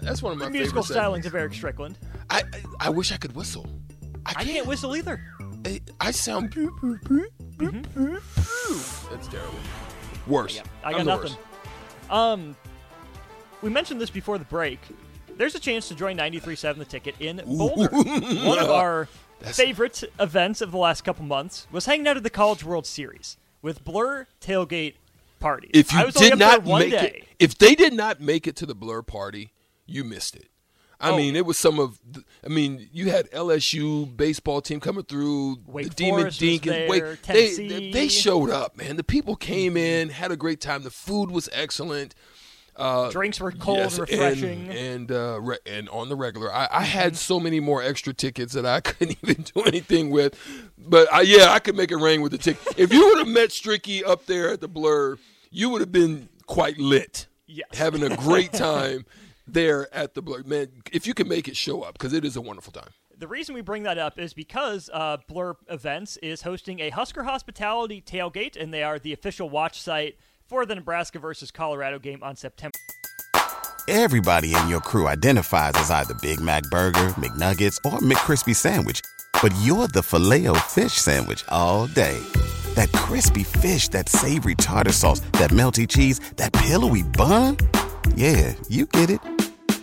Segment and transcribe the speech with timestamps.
[0.02, 1.27] That's one of my The musical favorite stylings segments.
[1.27, 1.99] of Eric Strickland.
[2.31, 2.44] I, I
[2.80, 3.67] I wish I could whistle.
[4.25, 4.47] I I can't.
[4.49, 5.21] can't whistle either.
[5.63, 6.53] I, I sound.
[6.53, 6.73] That's
[9.27, 9.59] terrible.
[10.25, 10.59] Worse.
[10.83, 11.33] I I'm got nothing.
[11.33, 11.38] worst.
[12.11, 12.55] Um,
[13.61, 14.80] we mentioned this before the break.
[15.37, 17.89] There's a chance to join 93.7 The Ticket in Boulder.
[17.91, 19.07] One of our
[19.41, 23.38] favorite events of the last couple months was hanging out at the College World Series
[23.61, 24.95] with Blur tailgate
[25.39, 25.71] parties.
[25.73, 27.21] If you I was only did not one make day.
[27.21, 29.52] it, if they did not make it to the Blur party,
[29.85, 30.47] you missed it.
[30.99, 31.17] I Oh.
[31.17, 31.99] mean, it was some of.
[32.11, 35.57] The, I mean, you had LSU baseball team coming through.
[35.67, 36.75] Wake the Demon Deacons.
[36.75, 37.67] there, Wake, they, Tennessee.
[37.67, 38.95] they they showed up, man.
[38.95, 39.77] The people came mm-hmm.
[39.77, 40.81] in, had a great time.
[40.81, 42.16] The food was excellent.
[42.78, 44.70] Uh, Drinks were cold yes, and refreshing.
[44.70, 46.53] and and, uh, re- and on the regular.
[46.53, 50.39] I, I had so many more extra tickets that I couldn't even do anything with.
[50.78, 52.61] But I, yeah, I could make it rain with the ticket.
[52.78, 55.17] If you would have met Stricky up there at the Blur,
[55.50, 57.28] you would have been quite lit.
[57.50, 57.69] Yes.
[57.73, 59.06] having a great time
[59.47, 60.44] there at the Blur.
[60.44, 62.89] Man, if you can make it, show up because it is a wonderful time.
[63.17, 67.23] The reason we bring that up is because uh, Blur Events is hosting a Husker
[67.23, 70.17] Hospitality tailgate, and they are the official watch site
[70.48, 72.78] for the Nebraska versus Colorado game on September.
[73.88, 79.00] Everybody in your crew identifies as either Big Mac Burger, McNuggets, or McCrispy Sandwich.
[79.42, 82.20] But you're the filet fish Sandwich all day.
[82.75, 87.56] That crispy fish, that savory tartar sauce, that melty cheese, that pillowy bun.
[88.16, 89.22] Yeah, you get it.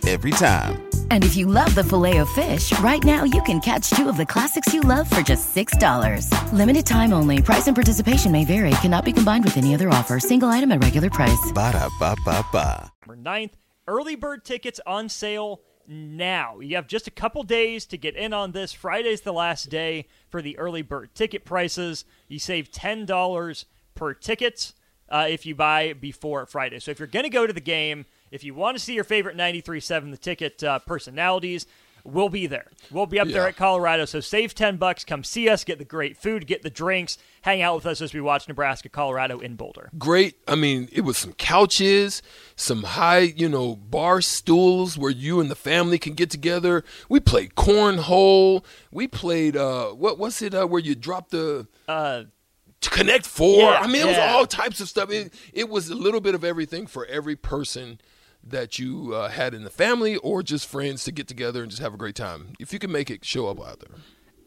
[0.07, 0.84] Every time.
[1.09, 4.71] And if you love the Filet-O-Fish, right now you can catch two of the classics
[4.71, 6.29] you love for just $6.
[6.53, 7.41] Limited time only.
[7.41, 8.69] Price and participation may vary.
[8.81, 10.19] Cannot be combined with any other offer.
[10.19, 11.51] Single item at regular price.
[11.51, 12.91] Ba da ba ba ba.
[13.07, 13.53] 9th.
[13.87, 16.59] Early bird tickets on sale now.
[16.59, 18.73] You have just a couple days to get in on this.
[18.73, 22.05] Friday's the last day for the early bird ticket prices.
[22.27, 24.73] You save $10 per ticket
[25.09, 26.79] uh, if you buy before Friday.
[26.79, 29.03] So if you're going to go to the game, if you want to see your
[29.03, 31.67] favorite 93.7 The Ticket uh, personalities,
[32.03, 32.67] we'll be there.
[32.91, 34.05] We'll be up there at Colorado.
[34.05, 37.61] So save 10 bucks, come see us, get the great food, get the drinks, hang
[37.63, 39.89] out with us as we watch Nebraska, Colorado in Boulder.
[39.97, 40.37] Great.
[40.47, 42.21] I mean, it was some couches,
[42.55, 46.83] some high, you know, bar stools where you and the family can get together.
[47.09, 48.63] We played cornhole.
[48.91, 52.23] We played uh, what was it uh, where you drop the Uh,
[52.91, 53.61] Connect Four.
[53.71, 55.09] Yeah, I mean, it was all types of stuff.
[55.11, 57.99] It, it was a little bit of everything for every person
[58.47, 61.81] that you uh, had in the family or just friends to get together and just
[61.81, 62.53] have a great time.
[62.59, 63.97] If you can make it, show up out there.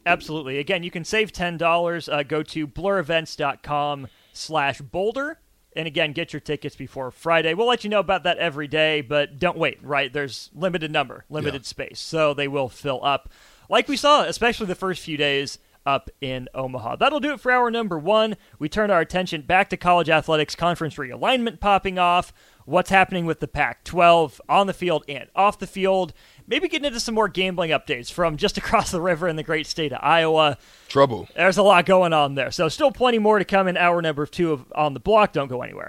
[0.07, 0.59] Absolutely.
[0.59, 2.13] Again, you can save $10.
[2.13, 5.41] Uh, go to blurevents.com slash boulder.
[5.77, 7.55] And again, get your tickets before Friday.
[7.55, 10.13] We'll let you know about that every day, but don't wait, right?
[10.13, 11.67] There's limited number, limited Yeah.
[11.69, 12.01] space.
[12.01, 13.31] So they will fill up.
[13.69, 16.97] Like we saw, especially the first few days up in Omaha.
[16.97, 18.37] That'll do it for our number one.
[18.59, 22.33] We turn our attention back to college athletics conference realignment popping off,
[22.65, 26.13] what's happening with the Pac 12 on the field and off the field.
[26.47, 29.67] Maybe getting into some more gambling updates from just across the river in the great
[29.67, 30.59] state of Iowa.
[30.89, 31.29] Trouble.
[31.35, 32.51] There's a lot going on there.
[32.51, 35.33] So, still plenty more to come in hour number two of On the Block.
[35.33, 35.87] Don't go anywhere.